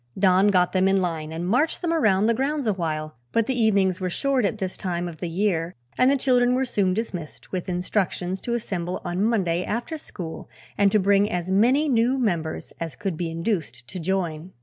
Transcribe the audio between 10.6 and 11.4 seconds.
and to bring